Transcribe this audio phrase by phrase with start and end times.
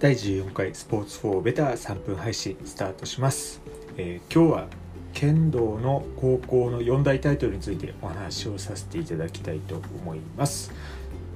[0.00, 3.60] 第14回スポーツ4ベター3分配信スタートします、
[3.98, 4.66] えー、今日は
[5.12, 10.72] 剣道の高校の4大タイトルについてお話をさせていただきたいと思います。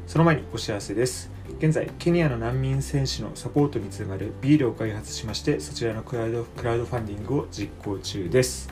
[0.07, 1.31] その前にお知らせです。
[1.59, 8.71] 現在ケニアの難民選手のサポートにつながるビールを開発しましてそちらのクラウドクラウドファンディングを実行中です、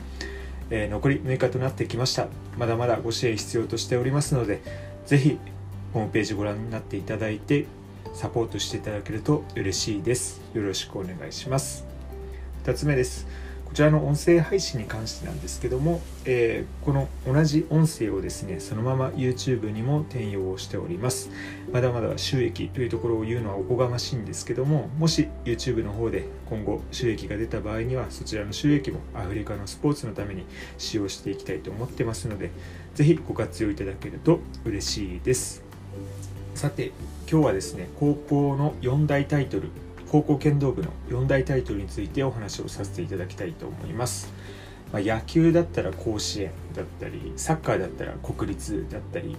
[0.71, 2.29] えー、残り6日となってきました。
[2.57, 4.59] まだまだご支援必要としておりますので
[5.05, 5.37] ぜひ
[5.93, 7.67] ホームページご覧になっていただいて
[8.13, 10.41] サポートしていただけると嬉しいです。
[10.53, 11.85] よろしくお願いします。
[12.63, 13.27] 2つ目です。
[13.73, 21.31] こちらの音声配信に関してなんですけども、えー、この同じ音声をですね、そのまま YouTube にも転用をしております。
[21.71, 30.45] まだまだ収益というところを言うのはおこがましいんですけども、もし YouTube の方で今後収益が出た場合には、そちらの収益もアフリカのスポーツのために
[30.77, 32.51] 使用していきたいと思ってますので、
[32.93, 35.62] ぜひご活用いただけると嬉しいです。
[36.63, 36.93] さて
[37.29, 39.67] 今日はですね高校の4大タイトル
[40.09, 44.31] 高校剣道部の4大タイトルについてお話をさせていただきたいと思います、
[44.93, 49.35] まあ、野球だったら甲子園だったりサッカーだったら国立だったり、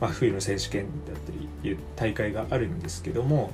[0.00, 3.52] まあ、冬の選手権だったりいう大会があるんですけども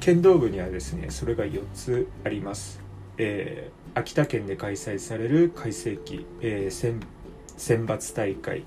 [0.00, 2.80] 剣道部にはですねそれが4つあります、
[3.18, 6.98] えー、秋田県で開催される開成期、えー、
[7.56, 8.64] 選抜大会。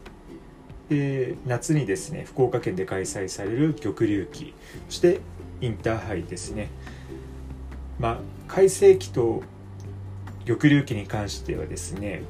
[0.89, 4.53] で夏にですね福岡県で開催される玉龍期
[4.89, 5.19] そして
[5.61, 6.69] インターハイですね。
[7.99, 9.43] まあ改正期と
[10.45, 12.21] 玉龍期に関してはですね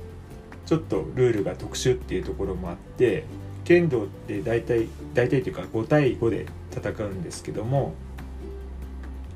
[0.65, 3.25] ちょっとルールが特殊っていうところもあって
[3.65, 7.93] 剣道って大体大体というか5対5で戦うんですけども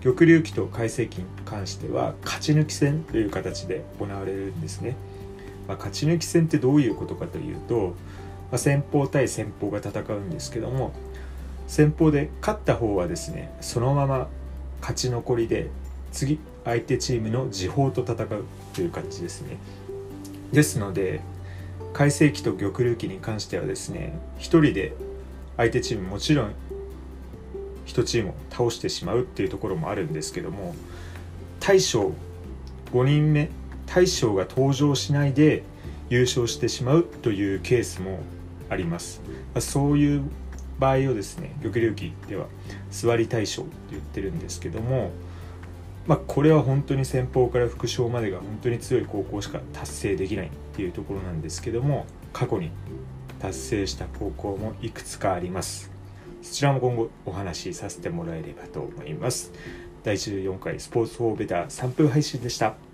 [0.02, 4.96] 玉龍期と改正期に関しては勝ち抜き戦という形で行われるんですね、
[5.68, 7.96] まあ、勝ち抜き戦ってどういうことかというと
[8.52, 10.92] まあ、先方対先方が戦うんですけども
[11.68, 14.28] 先方で勝った方はですねそのまま
[14.82, 15.70] 勝ち残りで
[16.12, 19.58] 次相手チームの時報と戦うという感じですね。
[20.52, 21.22] ですので
[21.94, 24.94] 改正期と玉竜期に関してはですね1人で
[25.58, 26.54] 相手チームもちろん
[27.86, 30.76] 1チームを倒してしまうっていうところもあるんですけども
[31.60, 32.14] 大将
[32.94, 33.50] 5人目
[33.86, 35.64] 大将が登場しないで
[36.10, 38.20] 優勝してしまうというケースも
[38.70, 39.22] あります、
[39.54, 40.24] まあ、そういう
[40.80, 42.46] 場合をですね玉龍記では
[42.90, 45.12] 座り大将って言ってるんですけども
[46.10, 52.72] まあ、これは本当に先方から副将までが本当に強い高校しか達成できないっていうところなんですけども過去に
[53.38, 55.92] 達成した高校もいくつかあります。
[56.42, 59.52] そちらも今後お話しさせてもらえればと思います。
[60.04, 62.89] 第14回スポーツフォーベター3分配信でした。